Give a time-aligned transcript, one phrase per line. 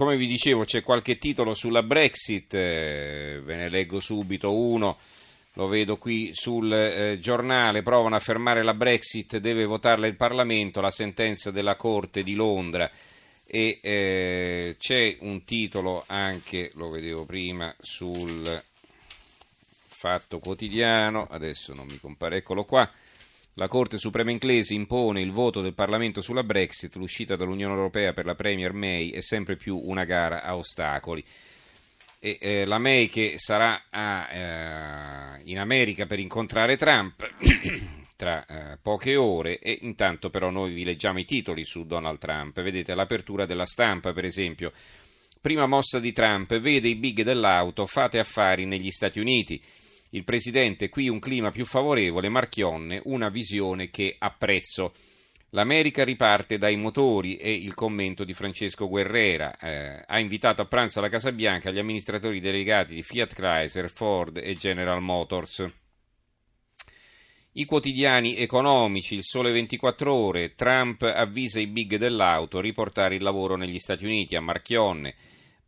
[0.00, 4.96] Come vi dicevo c'è qualche titolo sulla Brexit, eh, ve ne leggo subito uno,
[5.52, 10.80] lo vedo qui sul eh, giornale, provano a fermare la Brexit, deve votarla il Parlamento,
[10.80, 12.90] la sentenza della Corte di Londra
[13.44, 18.62] e eh, c'è un titolo anche, lo vedevo prima, sul
[19.86, 22.90] Fatto Quotidiano, adesso non mi compare, eccolo qua.
[23.60, 28.24] La Corte Suprema inglese impone il voto del Parlamento sulla Brexit, l'uscita dall'Unione Europea per
[28.24, 31.22] la Premier May è sempre più una gara a ostacoli.
[32.18, 37.34] E, eh, la May che sarà a, eh, in America per incontrare Trump
[38.16, 42.62] tra eh, poche ore e intanto però noi vi leggiamo i titoli su Donald Trump.
[42.62, 44.72] Vedete l'apertura della stampa per esempio.
[45.38, 49.62] Prima mossa di Trump, vede i big dell'auto, fate affari negli Stati Uniti.
[50.12, 54.92] Il presidente, qui un clima più favorevole, Marchionne, una visione che apprezzo.
[55.50, 59.56] L'America riparte dai motori e il commento di Francesco Guerrera.
[59.56, 64.36] Eh, ha invitato a pranzo alla Casa Bianca gli amministratori delegati di Fiat Chrysler, Ford
[64.38, 65.64] e General Motors.
[67.52, 73.56] I quotidiani economici, il sole 24 ore, Trump avvisa i big dell'auto riportare il lavoro
[73.56, 75.14] negli Stati Uniti, a Marchionne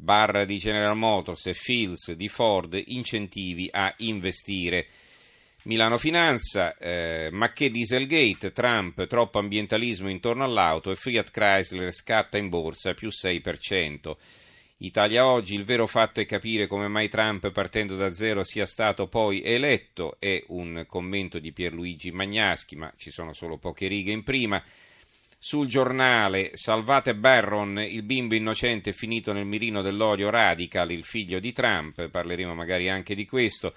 [0.03, 4.89] barra di General Motors e Fields di Ford incentivi a investire.
[5.65, 12.37] Milano Finanza, eh, ma che Dieselgate, Trump, troppo ambientalismo intorno all'auto e Fiat Chrysler scatta
[12.37, 14.17] in borsa più 6%.
[14.79, 19.07] Italia oggi, il vero fatto è capire come mai Trump partendo da zero sia stato
[19.07, 24.25] poi eletto, è un commento di Pierluigi Magnaschi, ma ci sono solo poche righe in
[24.25, 24.61] prima.
[25.45, 31.53] Sul giornale Salvate Barron, il bimbo innocente finito nel mirino dell'olio radical, il figlio di
[31.53, 33.75] Trump, parleremo magari anche di questo.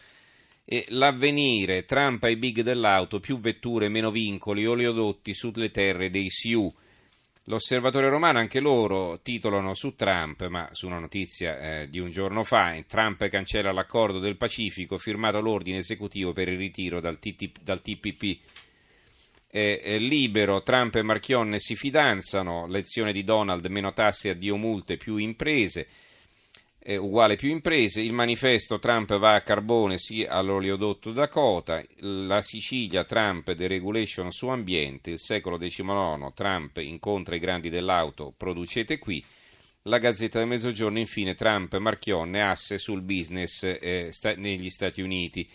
[0.64, 6.72] E l'avvenire, Trump ai big dell'auto, più vetture, meno vincoli, oleodotti sulle terre dei Sioux.
[7.46, 12.44] L'osservatore romano, anche loro titolano su Trump, ma su una notizia eh, di un giorno
[12.44, 17.82] fa, Trump cancella l'accordo del Pacifico, firmato l'ordine esecutivo per il ritiro dal, TTP, dal
[17.82, 18.38] TPP
[19.56, 25.16] eh, libero, Trump e Marchionne si fidanzano, lezione di Donald, meno tasse, addio multe, più
[25.16, 25.88] imprese,
[26.80, 33.06] eh, uguale più imprese, il manifesto Trump va a carbone, sì all'oleodotto Dakota, la Sicilia,
[33.06, 39.24] Trump, deregulation su ambiente, il secolo XIX, Trump incontra i grandi dell'auto, producete qui,
[39.84, 45.48] la Gazzetta del Mezzogiorno, infine Trump, Marchionne, asse sul business eh, sta- negli Stati Uniti.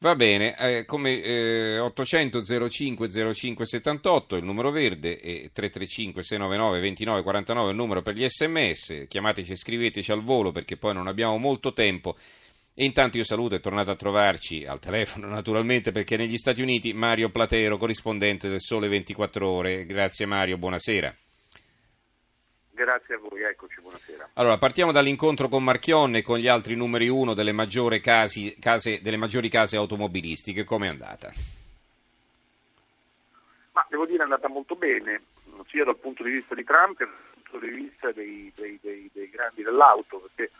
[0.00, 6.80] Va bene, eh, come eh, 800 05 05 78 il numero verde e 335 699
[6.80, 11.08] 29 49 il numero per gli sms, chiamateci e scriveteci al volo perché poi non
[11.08, 12.16] abbiamo molto tempo.
[12.74, 16.92] E intanto io saluto e tornate a trovarci al telefono naturalmente perché negli Stati Uniti
[16.92, 19.84] Mario Platero, corrispondente del Sole 24 Ore.
[19.84, 21.12] Grazie Mario, buonasera.
[22.78, 24.30] Grazie a voi, eccoci, buonasera.
[24.34, 27.52] Allora, partiamo dall'incontro con Marchionne e con gli altri numeri uno delle,
[28.00, 30.62] casi, case, delle maggiori case automobilistiche.
[30.62, 31.28] Come è andata?
[33.72, 35.22] Ma devo dire è andata molto bene,
[35.66, 39.10] sia dal punto di vista di Trump che dal punto di vista dei, dei, dei,
[39.12, 40.52] dei grandi dell'auto, perché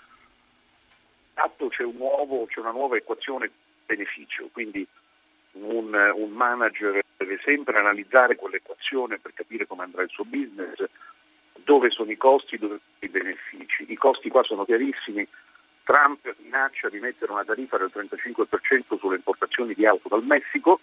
[1.29, 3.49] intanto c'è, un nuovo, c'è una nuova equazione
[3.87, 4.85] beneficio, quindi
[5.53, 10.83] un, un manager deve sempre analizzare quell'equazione per capire come andrà il suo business
[11.69, 13.85] dove sono i costi, dove sono i benefici.
[13.89, 15.29] I costi qua sono chiarissimi.
[15.85, 20.81] Trump minaccia di mettere una tariffa del 35% sulle importazioni di auto dal Messico,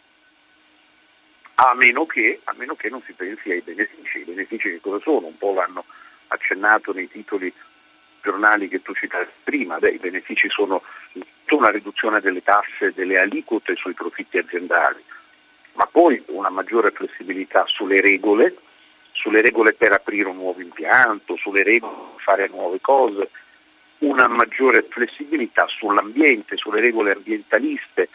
[1.56, 4.20] a meno, che, a meno che non si pensi ai benefici.
[4.20, 5.26] I benefici che cosa sono?
[5.26, 5.86] Un po' l'hanno
[6.28, 7.52] accennato nei titoli
[8.22, 9.80] giornali che tu citavi prima.
[9.80, 10.84] Beh, I benefici sono
[11.50, 15.04] una riduzione delle tasse, delle aliquote sui profitti aziendali,
[15.74, 18.56] ma poi una maggiore flessibilità sulle regole
[19.16, 23.30] sulle regole per aprire un nuovo impianto, sulle regole per fare nuove cose,
[24.00, 28.10] una maggiore flessibilità sull'ambiente, sulle regole ambientaliste.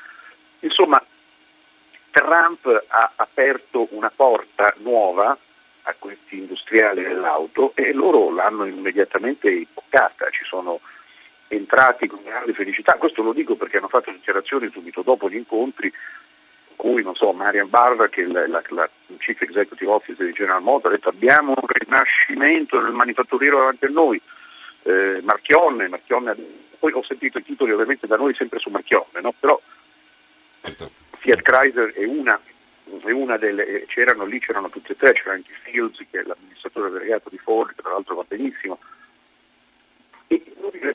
[0.61, 1.03] Insomma,
[2.11, 5.37] Trump ha aperto una porta nuova
[5.83, 10.81] a questi industriali dell'auto e loro l'hanno immediatamente imboccata, ci sono
[11.49, 12.94] entrati con grande felicità.
[12.94, 15.93] Questo lo dico perché hanno fatto dichiarazioni subito dopo gli incontri
[16.81, 18.88] cui non so, Marian Barra, che è la, la, la
[19.19, 23.91] Chief Executive Officer di General Motors, ha detto abbiamo un rinascimento del manifatturiero davanti a
[23.91, 24.19] noi,
[24.85, 26.35] eh, Marchionne, Marchionne,
[26.79, 29.35] poi ho sentito i titoli ovviamente da noi sempre su Marchionne, no?
[29.38, 29.61] però
[30.62, 30.91] certo.
[31.19, 32.41] Fiat Chrysler è una,
[33.05, 36.23] è una delle, eh, c'erano lì, c'erano tutte e tre, c'era anche Fields che è
[36.23, 38.79] l'amministratore delegato di Ford, che tra l'altro va benissimo,
[40.29, 40.43] e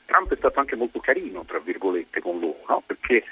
[0.04, 2.82] Trump è stato anche molto carino, tra virgolette, con loro, no?
[2.84, 3.22] perché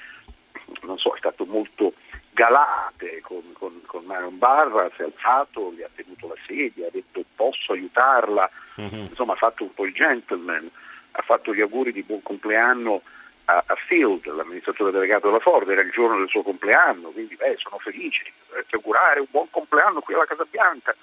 [0.83, 1.95] non so, è stato molto
[2.31, 6.91] galante, con, con, con Marion Barra, si è alzato, gli ha tenuto la sedia, ha
[6.91, 8.51] detto posso aiutarla,
[8.81, 9.05] mm-hmm.
[9.05, 10.69] insomma ha fatto un po' il gentleman,
[11.13, 13.03] ha fatto gli auguri di buon compleanno
[13.47, 17.57] a, a Field, l'amministratore delegato della Ford, era il giorno del suo compleanno, quindi beh,
[17.59, 20.95] sono felice, dovete augurare un buon compleanno qui alla Casa Bianca.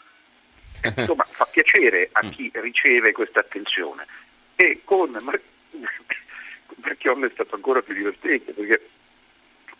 [0.97, 4.05] Insomma, fa piacere a chi riceve questa attenzione.
[4.55, 5.39] E con Mar-
[6.81, 8.89] Marchionne è stato ancora più divertente perché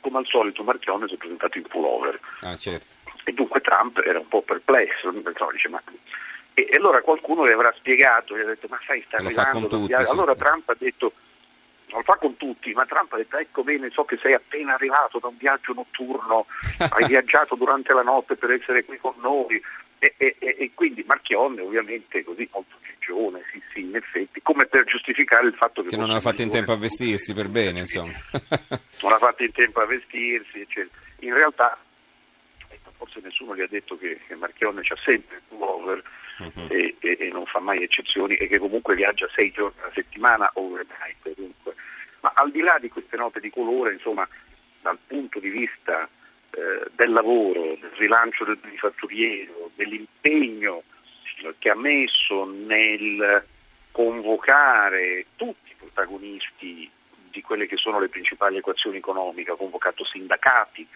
[0.02, 2.20] come al solito Marchionne si è presentato in pullover.
[2.42, 2.94] Ah, certo.
[3.24, 5.82] E dunque Trump era un po' perplesso, dice, ma...
[6.54, 9.94] e, e, allora qualcuno le avrà spiegato, gli ha detto ma sai sta arrivando, tutti,
[9.94, 10.40] allora sì.
[10.40, 11.14] Trump ha detto
[11.92, 14.74] non lo fa con tutti, ma Trump ha detto ecco bene, so che sei appena
[14.74, 16.46] arrivato da un viaggio notturno,
[16.90, 19.62] hai viaggiato durante la notte per essere qui con noi
[20.02, 24.86] e, e, e quindi Marchionne ovviamente così molto gigione, sì sì in effetti, come per
[24.86, 25.90] giustificare il fatto che...
[25.90, 28.14] Che non ha fatto in tempo a vestirsi per bene insomma.
[29.04, 31.00] non ha fatto in tempo a vestirsi eccetera.
[31.20, 31.78] In realtà
[32.68, 36.04] ecco, forse nessuno gli ha detto che, che Marchionne c'ha sempre il pullover
[36.40, 36.68] uh-huh.
[36.70, 40.50] e, e, e, non fa mai eccezioni e che comunque viaggia sei giorni alla settimana
[40.56, 41.76] overnight dunque
[42.22, 44.28] ma al di là di queste note di colore, insomma,
[44.82, 46.08] dal punto di vista
[46.52, 50.84] eh, del lavoro, del rilancio del manifatturiero, dell'impegno
[51.58, 53.44] che ha messo nel
[53.92, 56.90] convocare tutti i protagonisti
[57.32, 60.88] di quelle che sono le principali equazioni economiche, ha convocato sindacati,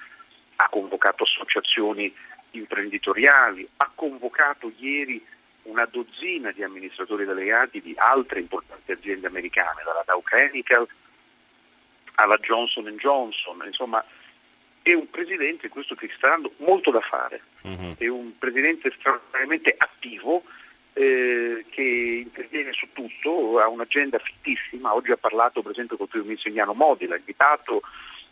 [0.58, 2.14] ha convocato associazioni
[2.52, 5.24] imprenditoriali, ha convocato ieri
[5.64, 10.88] una dozzina di amministratori delegati di altre importanti aziende americane, dalla Dow Chemical
[12.16, 14.04] alla Johnson Johnson, insomma
[14.86, 17.96] è un presidente, questo che sta dando molto da fare, uh-huh.
[17.98, 20.44] è un presidente straordinariamente attivo
[20.94, 26.12] eh, che interviene su tutto, ha un'agenda fittissima, oggi ha parlato per esempio con il
[26.12, 27.82] primo ministro Modi, l'ha invitato,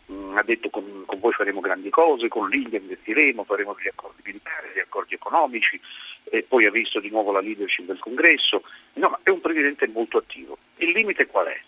[0.06, 3.88] mh, mm, ha detto con, con, voi faremo grandi cose, con l'India investiremo, faremo degli
[3.88, 5.80] accordi militari, degli accordi economici,
[6.22, 8.62] e poi ha visto di nuovo la leadership del congresso,
[8.92, 10.56] no, è un presidente molto attivo.
[10.76, 11.60] Il limite qual è?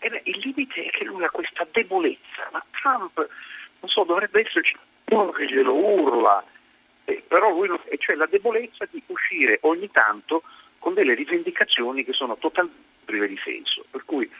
[0.00, 3.28] Eh il limite è che lui ha questa debolezza, ma Trump,
[3.80, 4.76] non so, dovrebbe esserci
[5.10, 6.44] uno che glielo urla,
[7.04, 10.42] eh, però lui non, cioè la debolezza di uscire ogni tanto
[10.78, 13.84] con delle rivendicazioni che sono totalmente prive di senso.
[13.90, 14.30] Per cui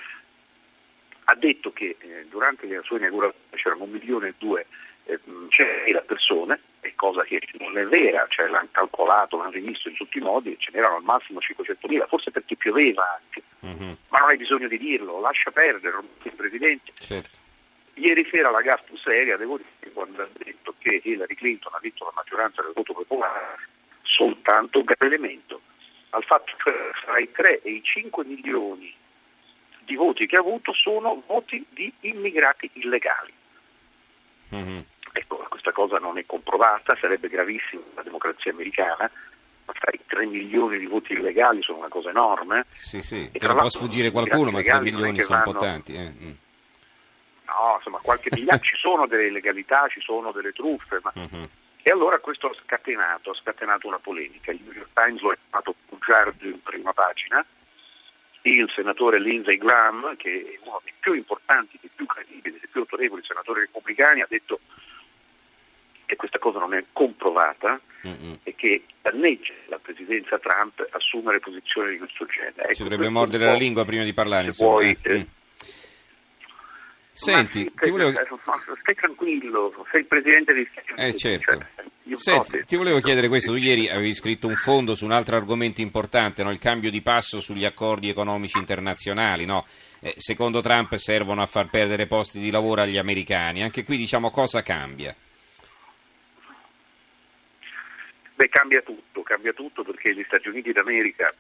[1.25, 4.67] ha detto che eh, durante la sua inaugurazione c'erano un milione e due
[5.05, 5.19] eh,
[5.49, 10.19] c'era persone, è cosa che non è vera, cioè l'hanno calcolato, l'hanno rivisto in tutti
[10.19, 13.93] i modi, ce n'erano al massimo 500.000, forse perché pioveva anche, mm-hmm.
[14.09, 16.93] ma non hai bisogno di dirlo, lascia perdere, il Presidente.
[16.95, 17.48] Certo.
[17.99, 22.05] Ieri sera la gaffa seria, devo dire, quando ha detto che Hillary Clinton ha vinto
[22.05, 23.59] la maggioranza del voto popolare,
[24.03, 25.61] soltanto un elemento,
[26.11, 26.73] al fatto che
[27.05, 28.95] tra i 3 e i 5 milioni
[29.81, 33.33] di voti che ha avuto sono voti di immigrati illegali.
[34.55, 34.81] Mm-hmm.
[35.13, 39.11] Ecco, questa cosa non è comprovata, sarebbe gravissima la democrazia americana,
[39.65, 42.67] ma sai, 3 milioni di voti illegali sono una cosa enorme.
[42.73, 45.51] Sì, sì, te ne può sfuggire qualcuno, ma 3 milioni sono vanno...
[45.51, 45.95] importanti.
[45.95, 46.13] Eh.
[46.13, 46.33] Mm.
[47.49, 51.13] No, insomma, qualche migliaia, ci sono delle illegalità, ci sono delle truffe, ma...
[51.19, 51.45] mm-hmm.
[51.81, 54.51] E allora questo ha scatenato, ha scatenato una polemica.
[54.51, 57.45] Il New York Times lo ha chiamato bugiardo in prima pagina,
[58.43, 62.81] il senatore Lindsey Graham, che è uno dei più importanti, dei più credibili, dei più
[62.81, 64.61] autorevoli senatori repubblicani, ha detto
[66.05, 68.35] che questa cosa non è comprovata mm-hmm.
[68.43, 72.75] e che danneggia la presidenza Trump assumere posizioni di questo genere.
[72.75, 74.71] Si ecco, dovrebbe mordere la lingua prima di parlare, insomma.
[74.71, 75.19] Vuoi, eh.
[75.19, 75.23] Mm.
[77.19, 78.13] Senti, sì, ti volevo...
[78.13, 81.09] stai tranquillo, sei il presidente di Stati Uniti.
[81.09, 81.59] Eh, certo.
[81.59, 85.35] Cioè, Senti, ti volevo chiedere questo, tu ieri avevi scritto un fondo su un altro
[85.35, 86.53] argomento importante, no?
[86.53, 89.47] il cambio di passo sugli accordi economici internazionali.
[89.47, 89.67] No?
[89.99, 94.31] Eh, secondo Trump servono a far perdere posti di lavoro agli americani, anche qui diciamo
[94.31, 95.13] cosa cambia?
[98.37, 101.35] Beh, cambia tutto, cambia tutto perché gli Stati Uniti d'America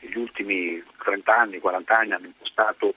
[0.00, 2.94] negli ultimi 30 anni, 40 anni hanno impostato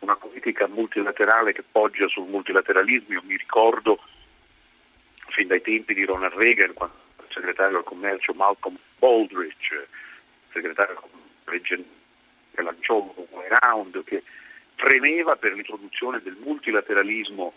[0.00, 3.14] una politica multilaterale che poggia sul multilateralismo.
[3.14, 4.00] Io mi ricordo
[5.28, 9.88] fin dai tempi di Ronald Reagan, quando il segretario del commercio Malcolm Baldrige,
[10.52, 11.00] segretario
[11.44, 14.22] che lanciò un way round che
[14.74, 17.52] premeva per l'introduzione del multilateralismo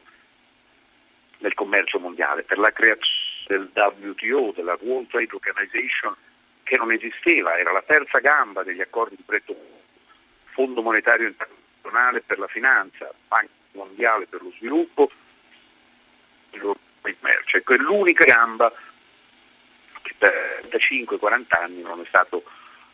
[1.39, 3.10] nel commercio mondiale, per la creazione
[3.48, 6.15] del WTO, della World Trade Organization,
[6.63, 9.57] che non esisteva, era la terza gamba degli accordi di Bretton
[10.53, 11.61] Fondo Monetario Internazionale
[12.25, 15.12] per la Finanza, Banca Mondiale per lo Sviluppo,
[16.51, 17.57] il commercio.
[17.57, 18.71] Ecco, è l'unica gamba
[20.01, 22.43] che per 35-40 anni non è stato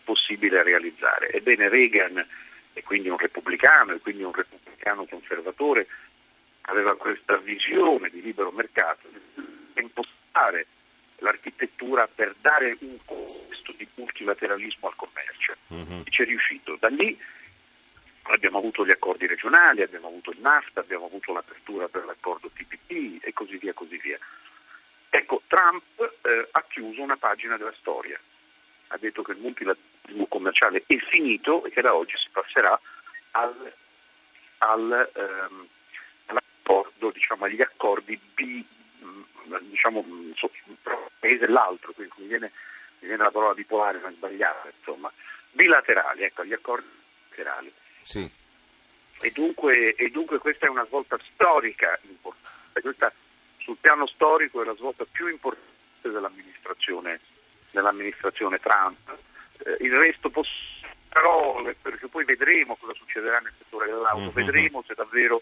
[0.04, 1.32] possibile realizzare.
[1.32, 2.25] Ebbene Reagan
[2.74, 5.88] è quindi un repubblicano, e quindi un repubblicano conservatore,
[6.62, 10.68] aveva questa visione di libero mercato, di impostare
[11.18, 15.56] l'architettura per dare un contesto di multilateralismo al commercio.
[15.74, 16.01] Mm-hmm.
[16.10, 16.77] Ci è riuscito.
[16.80, 17.18] Da lì
[18.34, 23.24] abbiamo avuto gli accordi regionali, abbiamo avuto il NAFTA, abbiamo avuto l'apertura per l'accordo TPP
[23.24, 24.17] e così via, così via.
[25.10, 25.84] Ecco, Trump
[26.22, 28.19] eh, ha chiuso una pagina della storia,
[28.88, 32.79] ha detto che il multilateralismo commerciale è finito e che da oggi si passerà
[33.31, 33.74] al,
[34.60, 35.67] al, ehm,
[36.27, 38.65] all'accordo, diciamo, agli accordi bi,
[39.03, 40.03] mm, diciamo,
[40.84, 42.51] tra un paese e l'altro, quindi mi viene,
[43.00, 45.12] mi viene la parola bipolare, ma è sbagliata, insomma,
[45.51, 46.88] bilaterali, ecco, gli accordi
[47.38, 47.74] bilaterali.
[48.08, 48.32] Sì.
[49.20, 53.12] E, dunque, e dunque questa è una svolta storica importante, questa
[53.58, 55.68] sul piano storico è la svolta più importante
[56.04, 57.20] dell'amministrazione,
[57.72, 59.18] dell'amministrazione Trump.
[59.58, 64.32] Eh, il resto possibile parole, perché poi vedremo cosa succederà nel settore dell'auto, uh-huh.
[64.32, 65.42] vedremo se davvero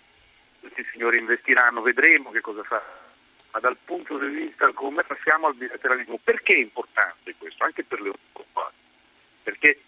[0.60, 3.03] questi signori investiranno, vedremo che cosa farà.
[3.51, 7.63] Ma dal punto di vista come passiamo al bilateralismo, perché è importante questo?
[7.63, 8.72] Anche per l'Europa,
[9.43, 9.81] perché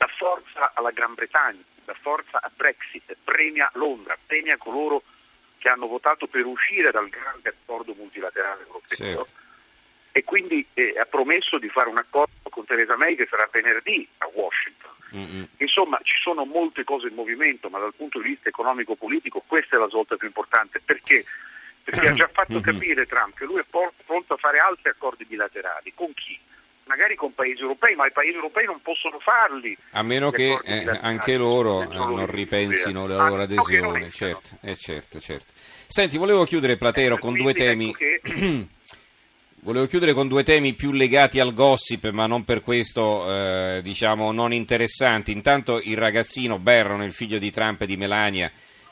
[0.00, 5.02] dà forza alla Gran Bretagna, dà forza a Brexit, premia Londra, premia coloro
[5.58, 8.96] che hanno votato per uscire dal grande accordo multilaterale europeo.
[8.96, 9.26] Certo.
[10.12, 14.08] E quindi eh, ha promesso di fare un accordo con Theresa May che sarà venerdì
[14.18, 14.90] a Washington.
[15.14, 15.44] Mm-hmm.
[15.58, 19.78] Insomma, ci sono molte cose in movimento, ma dal punto di vista economico-politico questa è
[19.78, 20.80] la svolta più importante.
[20.82, 21.26] Perché?
[21.84, 22.62] Perché ha già fatto mm-hmm.
[22.62, 25.92] capire Trump che lui è pronto a fare altri accordi bilaterali.
[25.94, 26.40] Con chi?
[26.90, 29.78] Magari con paesi europei, ma i paesi europei non possono farli.
[29.92, 34.10] A meno che eh, anche loro non ripensino la loro adesione.
[34.10, 35.52] Certo, eh, certo, certo.
[35.86, 37.94] Senti, volevo chiudere Platero con due temi.
[37.96, 38.68] Ecco che...
[39.62, 44.32] Volevo chiudere con due temi più legati al gossip, ma non per questo, eh, diciamo,
[44.32, 45.32] non interessanti.
[45.32, 48.50] Intanto il ragazzino Barron, il figlio di Trump e di Melania,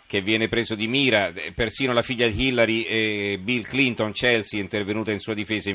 [0.09, 4.63] che viene preso di mira, persino la figlia di Hillary e Bill Clinton, Chelsea, è
[4.63, 5.71] intervenuta in sua difesa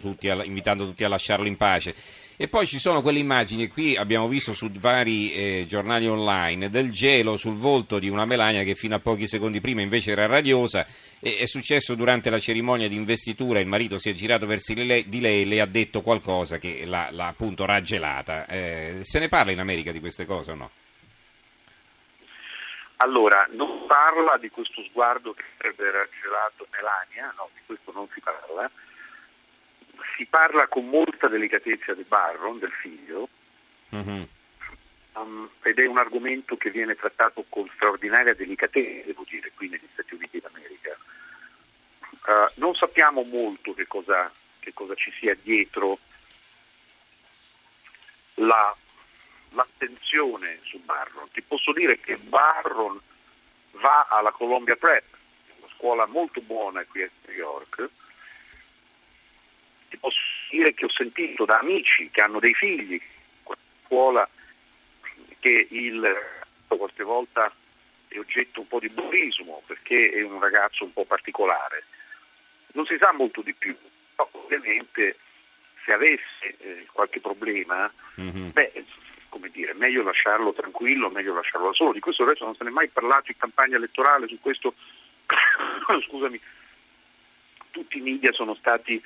[0.00, 1.92] tutti a, invitando tutti a lasciarlo in pace.
[2.36, 6.92] E poi ci sono quelle immagini, qui abbiamo visto su vari eh, giornali online, del
[6.92, 10.86] gelo sul volto di una Melania che fino a pochi secondi prima invece era radiosa.
[11.18, 15.08] E, è successo durante la cerimonia di investitura, il marito si è girato verso lei,
[15.08, 18.46] di lei e le ha detto qualcosa che l'ha, l'ha appunto raggelata.
[18.46, 20.70] Eh, se ne parla in America di queste cose o no?
[23.02, 28.20] Allora, non parla di questo sguardo che avrebbe raggelato Melania, no, di questo non si
[28.20, 28.70] parla.
[30.16, 33.28] Si parla con molta delicatezza di Barron, del figlio,
[33.92, 34.22] mm-hmm.
[35.14, 39.88] um, ed è un argomento che viene trattato con straordinaria delicatezza, devo dire, qui negli
[39.92, 40.96] Stati Uniti d'America.
[42.24, 44.30] Uh, non sappiamo molto che cosa,
[44.60, 45.98] che cosa ci sia dietro
[48.34, 48.76] la
[49.52, 51.30] l'attenzione su Barron.
[51.32, 53.00] Ti posso dire che Barron
[53.72, 55.04] va alla Columbia Prep,
[55.58, 57.88] una scuola molto buona qui a New York.
[59.88, 60.18] Ti posso
[60.50, 63.00] dire che ho sentito da amici che hanno dei figli
[63.42, 64.28] quella scuola
[65.40, 66.40] che il
[66.76, 67.52] qualche volta
[68.08, 71.84] è oggetto un po' di bullismo perché è un ragazzo un po' particolare.
[72.72, 73.76] Non si sa molto di più,
[74.14, 75.16] però ovviamente
[75.84, 78.50] se avesse eh, qualche problema, mm-hmm.
[78.50, 78.84] beh,
[79.32, 81.92] come dire, meglio lasciarlo tranquillo, meglio lasciarlo da solo.
[81.92, 84.74] Di questo adesso non se ne è mai parlato in campagna elettorale, su questo,
[86.06, 86.38] scusami,
[87.70, 89.02] tutti i media sono stati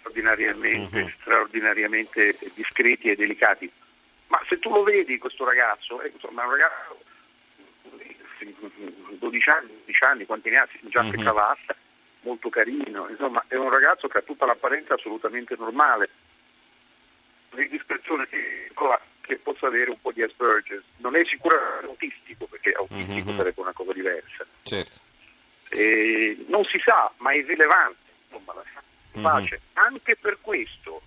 [0.00, 1.08] straordinariamente, uh-huh.
[1.20, 3.70] straordinariamente discreti e delicati.
[4.26, 6.98] Ma se tu lo vedi questo ragazzo, è insomma, un ragazzo
[9.10, 10.68] 12 anni, 12 anni, quanti ne ha?
[10.80, 11.12] Già uh-huh.
[11.12, 11.76] cravatta,
[12.22, 16.10] molto carino, insomma è un ragazzo che ha tutta l'apparenza assolutamente normale.
[17.50, 20.84] L'indiscrezione piccola che possa avere un po' di Asperger's.
[20.98, 23.36] Non è sicuramente autistico, perché autistico mm-hmm.
[23.38, 24.44] sarebbe una cosa diversa.
[24.62, 24.96] Certo.
[25.70, 28.62] E non si sa, ma è rilevante, insomma, la
[29.22, 29.60] pace.
[29.60, 29.86] Mm-hmm.
[29.86, 31.02] Anche per questo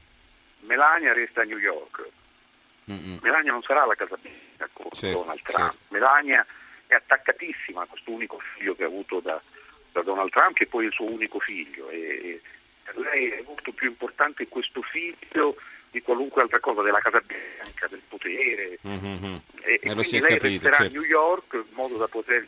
[0.62, 2.08] Melania resta a New York.
[2.90, 3.18] Mm-hmm.
[3.22, 5.72] Melania non sarà alla Casa Bianca con certo, Donald Trump.
[5.72, 5.86] Certo.
[5.90, 6.46] Melania
[6.88, 9.40] è attaccatissima a questo unico figlio che ha avuto da,
[9.92, 11.90] da Donald Trump, che poi è il suo unico figlio.
[11.90, 12.42] E,
[12.86, 15.56] per lei è molto più importante questo figlio
[15.90, 18.78] di qualunque altra cosa, della Casa Bianca, del potere.
[18.88, 19.36] Mm-hmm.
[19.62, 20.96] E, e quindi lei capito, resterà certo.
[20.96, 22.46] a New York in modo da poter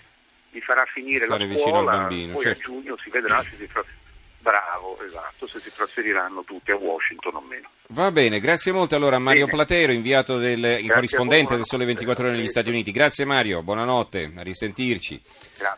[0.51, 2.59] gli farà finire Stare la scuola, bambino, poi certo.
[2.59, 4.05] a giugno si vedrà se si trasferirà.
[4.39, 7.69] Bravo, esatto, se si trasferiranno tutti a Washington o meno.
[7.87, 9.57] Va bene, grazie molto allora a Mario bene.
[9.57, 12.91] Platero, inviato del corrispondente del Sole 24 Ore negli Stati Uniti.
[12.91, 15.19] Grazie Mario, buonanotte, a risentirci.
[15.57, 15.75] Grazie.